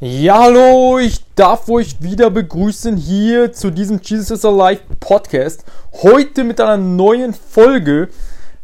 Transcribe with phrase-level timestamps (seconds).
[0.00, 5.64] Ja, hallo, ich darf euch wieder begrüßen hier zu diesem Jesus is Alive Podcast.
[6.02, 8.08] Heute mit einer neuen Folge.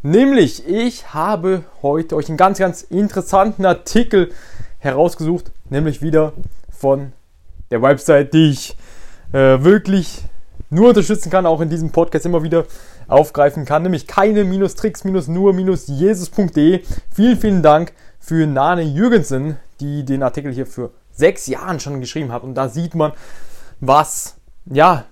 [0.03, 4.33] Nämlich, ich habe heute euch einen ganz, ganz interessanten Artikel
[4.79, 5.53] herausgesucht.
[5.69, 6.33] Nämlich wieder
[6.69, 7.13] von
[7.71, 8.75] der Website, die ich
[9.31, 10.23] äh, wirklich
[10.69, 12.65] nur unterstützen kann, auch in diesem Podcast immer wieder
[13.07, 13.83] aufgreifen kann.
[13.83, 16.81] Nämlich keine-tricks-nur-jesus.de.
[17.09, 20.91] Vielen, vielen Dank für Nane Jürgensen, die den Artikel hier für
[21.21, 22.43] sechs Jahren schon geschrieben hat.
[22.43, 23.13] Und da sieht man,
[23.79, 25.05] was, ja,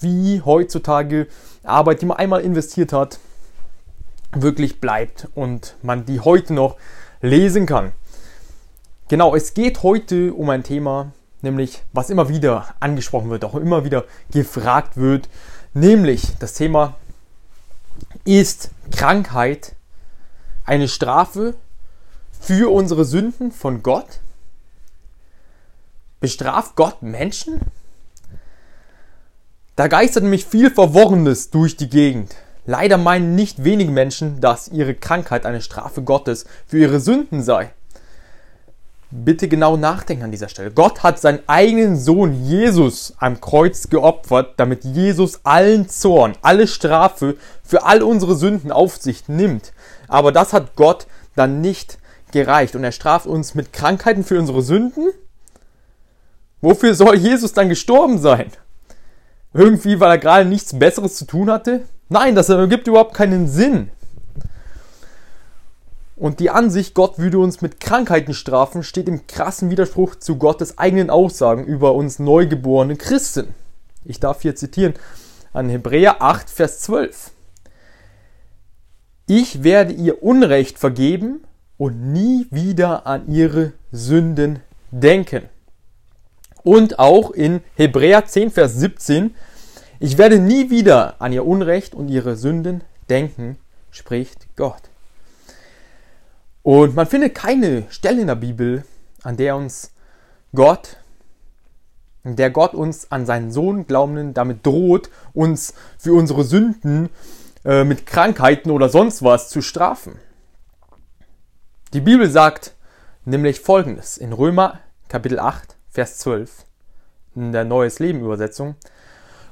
[0.00, 1.26] wie heutzutage
[1.64, 3.18] Arbeit, die man einmal investiert hat,
[4.32, 6.76] wirklich bleibt und man die heute noch
[7.20, 7.92] lesen kann.
[9.08, 13.84] Genau, es geht heute um ein Thema, nämlich was immer wieder angesprochen wird, auch immer
[13.84, 15.28] wieder gefragt wird,
[15.74, 16.94] nämlich das Thema
[18.24, 19.74] ist Krankheit
[20.64, 21.54] eine Strafe
[22.46, 24.20] für unsere Sünden von Gott?
[26.20, 27.60] Bestraft Gott Menschen?
[29.74, 32.36] Da geistert nämlich viel Verworrenes durch die Gegend.
[32.64, 37.72] Leider meinen nicht wenige Menschen, dass ihre Krankheit eine Strafe Gottes für ihre Sünden sei.
[39.10, 40.70] Bitte genau nachdenken an dieser Stelle.
[40.70, 47.36] Gott hat seinen eigenen Sohn Jesus am Kreuz geopfert, damit Jesus allen Zorn, alle Strafe
[47.64, 49.72] für all unsere Sünden auf sich nimmt.
[50.06, 51.98] Aber das hat Gott dann nicht
[52.36, 55.10] gereicht und er straft uns mit Krankheiten für unsere Sünden?
[56.60, 58.50] Wofür soll Jesus dann gestorben sein?
[59.52, 61.82] Irgendwie, weil er gerade nichts Besseres zu tun hatte?
[62.08, 63.90] Nein, das ergibt überhaupt keinen Sinn.
[66.14, 70.78] Und die Ansicht, Gott würde uns mit Krankheiten strafen, steht im krassen Widerspruch zu Gottes
[70.78, 73.54] eigenen Aussagen über uns neugeborene Christen.
[74.04, 74.94] Ich darf hier zitieren
[75.52, 77.30] an Hebräer 8, Vers 12.
[79.26, 81.45] Ich werde ihr Unrecht vergeben
[81.78, 84.60] und nie wieder an ihre Sünden
[84.90, 85.48] denken.
[86.62, 89.34] Und auch in Hebräer 10, Vers 17,
[90.00, 93.58] ich werde nie wieder an ihr Unrecht und ihre Sünden denken,
[93.90, 94.82] spricht Gott.
[96.62, 98.84] Und man findet keine Stelle in der Bibel,
[99.22, 99.92] an der uns
[100.54, 100.96] Gott,
[102.24, 107.08] der Gott uns an seinen Sohn Glaubenden damit droht, uns für unsere Sünden
[107.64, 110.18] äh, mit Krankheiten oder sonst was zu strafen.
[111.92, 112.72] Die Bibel sagt
[113.24, 116.64] nämlich folgendes in Römer Kapitel 8, Vers 12
[117.36, 118.74] in der Neues Leben Übersetzung.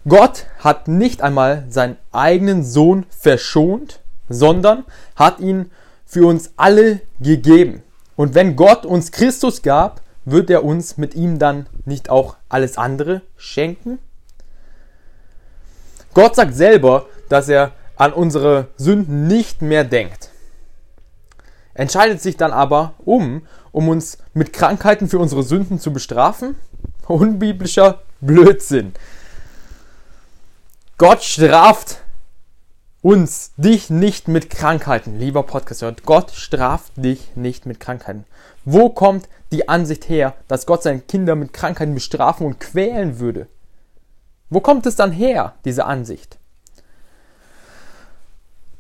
[0.07, 4.85] Gott hat nicht einmal seinen eigenen Sohn verschont, sondern
[5.15, 5.71] hat ihn
[6.05, 7.85] für uns alle gegeben.
[8.17, 12.77] Und wenn Gott uns Christus gab, wird er uns mit ihm dann nicht auch alles
[12.79, 14.01] andere schenken?
[16.15, 20.31] Gott sagt selber, dass er an unsere Sünden nicht mehr denkt
[21.75, 23.43] entscheidet sich dann aber um,
[23.73, 26.57] um uns mit Krankheiten für unsere Sünden zu bestrafen?
[27.07, 28.95] Unbiblischer Blödsinn.
[30.97, 31.99] Gott straft
[33.03, 35.85] uns, dich nicht mit Krankheiten, lieber Podcast.
[36.07, 38.25] Gott straft dich nicht mit Krankheiten.
[38.65, 43.49] Wo kommt die Ansicht her, dass Gott seine Kinder mit Krankheiten bestrafen und quälen würde?
[44.49, 46.39] Wo kommt es dann her, diese Ansicht?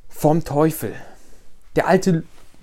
[0.08, 0.94] Vom Teufel.
[1.76, 2.22] Der alte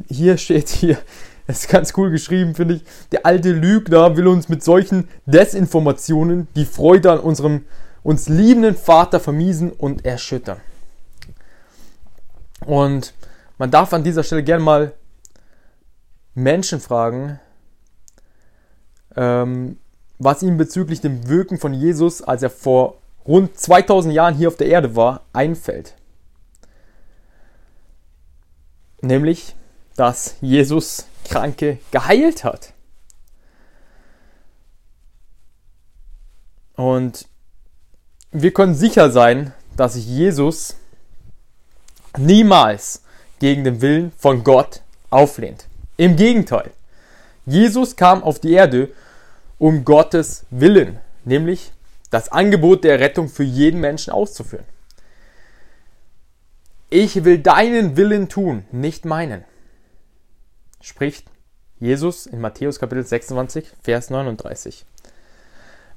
[0.10, 0.98] hier steht hier,
[1.48, 2.84] das ist ganz cool geschrieben, finde ich.
[3.12, 7.66] Der alte Lügner will uns mit solchen Desinformationen die Freude an unserem
[8.04, 10.60] uns liebenden Vater vermiesen und erschüttern.
[12.66, 13.14] Und
[13.58, 14.94] man darf an dieser Stelle gerne mal
[16.34, 17.40] Menschen fragen,
[19.16, 19.78] ähm,
[20.20, 24.58] was ihnen bezüglich dem Wirken von Jesus, als er vor rund 2000 Jahren hier auf
[24.58, 25.96] der Erde war, einfällt.
[29.02, 29.56] Nämlich,
[29.96, 32.74] dass Jesus Kranke geheilt hat.
[36.76, 37.28] Und
[38.32, 40.76] wir können sicher sein, dass Jesus
[42.18, 43.04] niemals
[43.40, 45.68] gegen den Willen von Gott auflehnt.
[45.98, 46.72] Im Gegenteil,
[47.46, 48.90] Jesus kam auf die Erde
[49.58, 51.72] um Gottes Willen, nämlich
[52.10, 54.66] das Angebot der Rettung für jeden Menschen auszuführen.
[56.90, 59.46] Ich will deinen Willen tun, nicht meinen
[60.82, 61.26] spricht
[61.80, 64.86] Jesus in Matthäus Kapitel 26, Vers 39.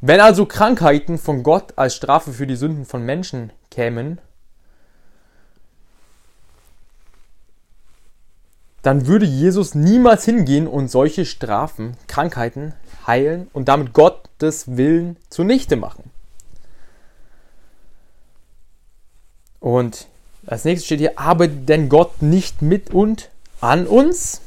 [0.00, 4.20] Wenn also Krankheiten von Gott als Strafe für die Sünden von Menschen kämen,
[8.82, 12.75] dann würde Jesus niemals hingehen und solche Strafen, Krankheiten
[13.06, 16.10] heilen und damit Gottes Willen zunichte machen.
[19.58, 20.06] Und
[20.46, 23.31] als nächstes steht hier, arbeitet denn Gott nicht mit und
[23.62, 24.42] an uns?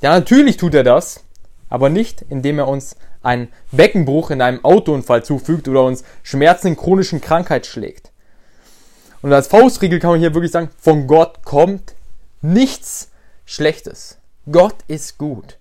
[0.00, 1.24] Ja, natürlich tut er das.
[1.68, 6.76] Aber nicht, indem er uns einen Beckenbruch in einem Autounfall zufügt oder uns Schmerzen in
[6.76, 8.10] chronischen Krankheit schlägt.
[9.22, 11.94] Und als Faustregel kann man hier wirklich sagen, von Gott kommt
[12.40, 13.10] nichts
[13.44, 14.18] Schlechtes.
[14.50, 15.58] Gott ist gut.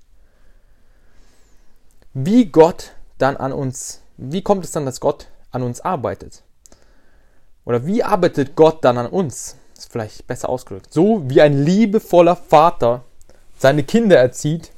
[2.13, 6.41] Wie Gott dann an uns, wie kommt es dann, dass Gott an uns arbeitet?
[7.65, 9.57] Oder wie arbeitet Gott dann an uns?
[9.77, 10.91] Ist vielleicht besser ausgedrückt.
[10.91, 13.03] So wie ein liebevoller Vater
[13.59, 14.71] seine Kinder erzieht,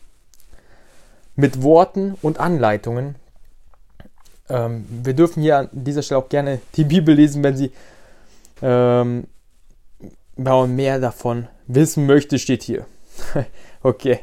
[1.35, 3.15] mit Worten und Anleitungen.
[4.49, 7.71] Ähm, wir dürfen hier an dieser Stelle auch gerne die Bibel lesen, wenn Sie
[8.61, 9.27] ähm,
[10.35, 12.85] mehr davon wissen möchte, steht hier.
[13.83, 14.19] okay.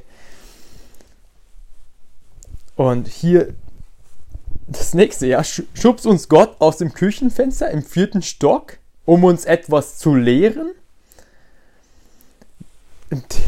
[2.76, 3.55] Und hier
[4.66, 9.99] das nächste, ja, schubst uns Gott aus dem Küchenfenster im vierten Stock, um uns etwas
[9.99, 10.72] zu lehren?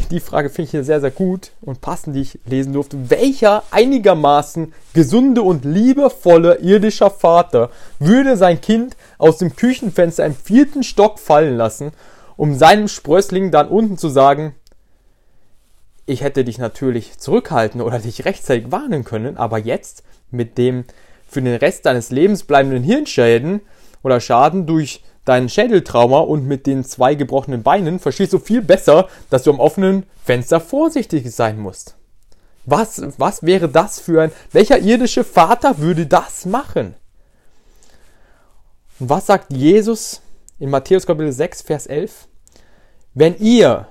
[0.09, 3.09] Die Frage finde ich hier sehr, sehr gut und passend, die ich lesen durfte.
[3.09, 7.69] Welcher einigermaßen gesunde und liebevolle irdischer Vater
[7.99, 11.91] würde sein Kind aus dem Küchenfenster im vierten Stock fallen lassen,
[12.37, 14.55] um seinem Sprössling dann unten zu sagen,
[16.07, 20.85] ich hätte dich natürlich zurückhalten oder dich rechtzeitig warnen können, aber jetzt mit dem
[21.27, 23.61] für den Rest deines Lebens bleibenden Hirnschäden
[24.01, 29.07] oder Schaden durch dein Schädeltrauma und mit den zwei gebrochenen Beinen verstehst du viel besser,
[29.29, 31.95] dass du am offenen Fenster vorsichtig sein musst.
[32.65, 36.95] Was, was wäre das für ein, welcher irdische Vater würde das machen?
[38.99, 40.21] Und was sagt Jesus
[40.59, 42.27] in Matthäus Kapitel 6, Vers 11?
[43.13, 43.87] Wenn ihr,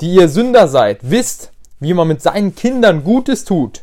[0.00, 3.82] die ihr Sünder seid, wisst, wie man mit seinen Kindern Gutes tut,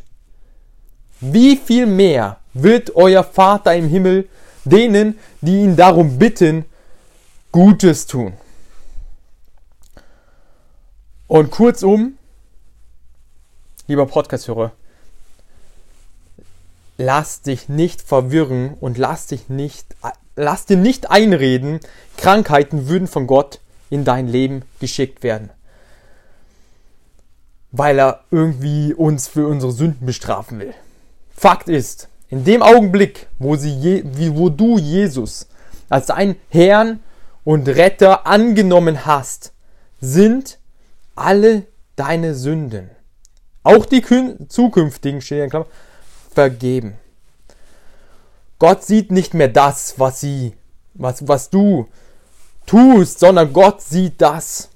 [1.20, 4.28] wie viel mehr wird euer Vater im Himmel
[4.64, 6.64] denen, die ihn darum bitten,
[7.52, 8.34] Gutes tun.
[11.26, 12.16] Und kurzum,
[13.86, 14.72] lieber Podcast-Hörer,
[16.98, 19.96] lass dich nicht verwirren und lass dich nicht,
[20.36, 21.80] lass dir nicht einreden,
[22.16, 23.60] Krankheiten würden von Gott
[23.90, 25.50] in dein Leben geschickt werden.
[27.70, 30.74] Weil er irgendwie uns für unsere Sünden bestrafen will.
[31.34, 35.48] Fakt ist, in dem Augenblick, wo, sie wie, wo du Jesus
[35.88, 37.00] als deinen Herrn
[37.44, 39.52] und Retter angenommen hast,
[40.00, 40.58] sind
[41.14, 41.64] alle
[41.96, 42.90] deine Sünden,
[43.62, 44.02] auch die
[44.48, 45.66] zukünftigen, steht Klammer,
[46.30, 46.96] vergeben.
[48.58, 50.54] Gott sieht nicht mehr das, was sie,
[50.94, 51.88] was, was du
[52.66, 54.68] tust, sondern Gott sieht das,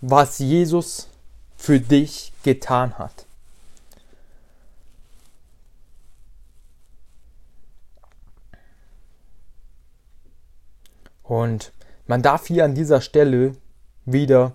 [0.00, 1.08] was Jesus
[1.56, 3.26] für dich getan hat.
[11.28, 11.72] Und
[12.06, 13.52] man darf hier an dieser Stelle
[14.06, 14.52] wieder,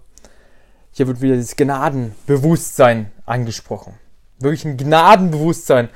[0.91, 3.93] hier wird wieder das Gnadenbewusstsein angesprochen.
[4.39, 5.89] Wirklich ein Gnadenbewusstsein.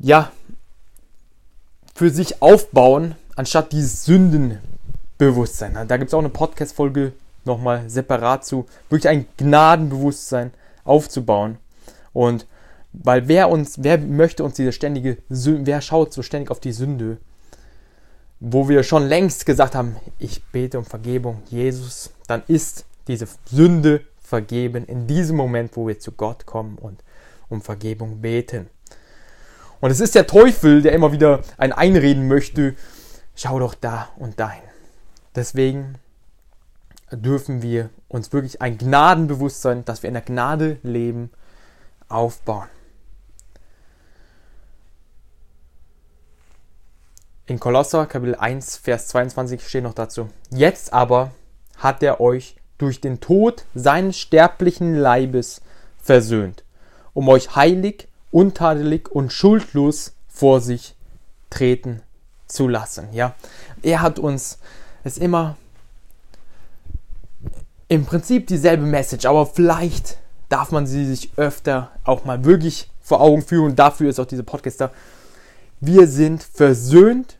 [0.00, 0.32] Ja,
[1.94, 5.86] für sich aufbauen, anstatt dieses Sündenbewusstsein.
[5.86, 7.12] Da gibt es auch eine Podcast-Folge
[7.44, 8.66] nochmal separat zu.
[8.90, 10.52] Wirklich ein Gnadenbewusstsein
[10.84, 11.58] aufzubauen.
[12.12, 12.48] Und
[12.92, 17.18] weil wer uns, wer möchte uns diese ständige, wer schaut so ständig auf die Sünde?
[18.44, 24.04] Wo wir schon längst gesagt haben, ich bete um Vergebung, Jesus, dann ist diese Sünde
[24.20, 27.04] vergeben in diesem Moment, wo wir zu Gott kommen und
[27.48, 28.68] um Vergebung beten.
[29.80, 32.74] Und es ist der Teufel, der immer wieder ein einreden möchte,
[33.36, 34.64] schau doch da und dahin.
[35.36, 35.94] Deswegen
[37.12, 41.30] dürfen wir uns wirklich ein Gnadenbewusstsein, dass wir in der Gnade leben,
[42.08, 42.68] aufbauen.
[47.52, 50.30] In Kolosser Kapitel 1, Vers 22 steht noch dazu.
[50.48, 51.32] Jetzt aber
[51.76, 55.60] hat er euch durch den Tod seines sterblichen Leibes
[56.02, 56.64] versöhnt,
[57.12, 60.94] um euch heilig, untadelig und schuldlos vor sich
[61.50, 62.00] treten
[62.46, 63.08] zu lassen.
[63.12, 63.34] Ja,
[63.82, 64.58] er hat uns
[65.04, 65.58] es immer
[67.88, 70.16] im Prinzip dieselbe Message, aber vielleicht
[70.48, 74.24] darf man sie sich öfter auch mal wirklich vor Augen führen und dafür ist auch
[74.24, 74.90] dieser Podcast da.
[75.80, 77.36] Wir sind versöhnt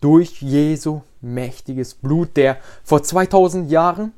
[0.00, 4.12] durch Jesu mächtiges Blut, der vor 2000 Jahren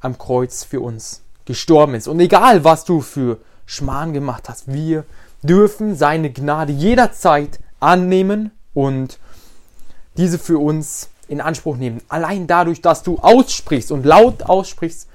[0.00, 2.08] am Kreuz für uns gestorben ist.
[2.08, 5.04] Und egal, was du für Schmarrn gemacht hast, wir
[5.42, 9.18] dürfen seine Gnade jederzeit annehmen und
[10.16, 12.00] diese für uns in Anspruch nehmen.
[12.08, 15.08] Allein dadurch, dass du aussprichst und laut aussprichst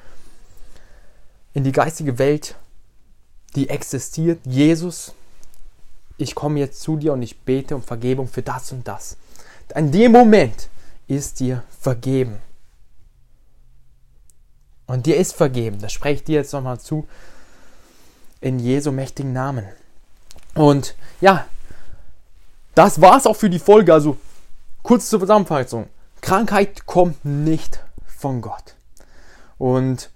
[1.53, 2.55] in die geistige Welt,
[3.55, 5.13] die existiert, Jesus,
[6.17, 9.17] ich komme jetzt zu dir und ich bete um Vergebung für das und das.
[9.75, 10.69] In dem Moment
[11.07, 12.39] ist dir vergeben.
[14.87, 15.79] Und dir ist vergeben.
[15.79, 17.07] Das spreche ich dir jetzt nochmal zu.
[18.41, 19.65] In Jesu mächtigen Namen.
[20.55, 21.45] Und ja,
[22.73, 23.93] das war's auch für die Folge.
[23.93, 24.17] Also
[24.81, 25.87] kurz zur Zusammenfassung.
[26.21, 28.75] Krankheit kommt nicht von Gott.
[29.57, 30.09] Und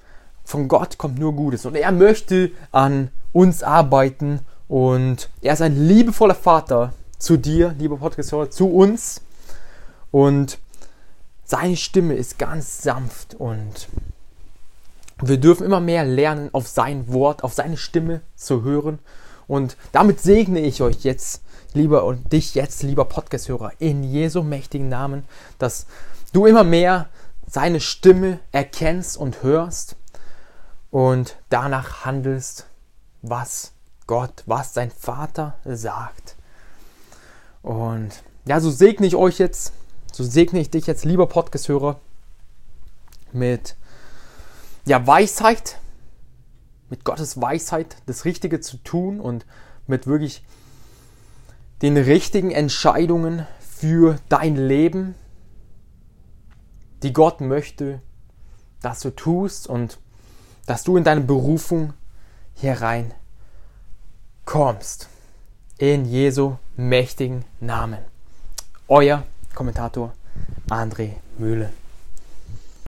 [0.44, 1.66] von Gott kommt nur Gutes.
[1.66, 4.40] Und er möchte an uns arbeiten.
[4.68, 9.22] Und er ist ein liebevoller Vater zu dir, lieber Podcast, zu uns.
[10.14, 10.60] Und
[11.44, 13.90] seine Stimme ist ganz sanft und
[15.20, 19.00] wir dürfen immer mehr lernen, auf sein Wort, auf seine Stimme zu hören.
[19.48, 21.42] Und damit segne ich euch jetzt,
[21.74, 25.24] lieber und dich jetzt, lieber Podcast-Hörer, in Jesu mächtigen Namen,
[25.58, 25.88] dass
[26.32, 27.10] du immer mehr
[27.48, 29.96] seine Stimme erkennst und hörst
[30.92, 32.68] und danach handelst,
[33.24, 33.72] was
[34.06, 36.36] Gott, was sein Vater sagt.
[37.64, 39.74] Und ja, so segne ich euch jetzt,
[40.14, 42.00] so segne ich dich jetzt, lieber Podcast-Hörer,
[43.32, 43.76] mit
[44.86, 45.80] ja, Weisheit,
[46.90, 49.48] mit Gottes Weisheit das Richtige zu tun und
[49.88, 50.44] mit wirklich
[51.82, 55.16] den richtigen Entscheidungen für dein Leben,
[57.02, 58.00] die Gott möchte,
[58.84, 59.98] dass du tust und
[60.68, 61.94] dass du in deine Berufung
[62.54, 63.16] herein
[64.46, 65.10] kommst.
[65.80, 67.98] In Jesu mächtigen Namen.
[68.88, 70.14] Euer Kommentator
[70.70, 71.70] André Mühle.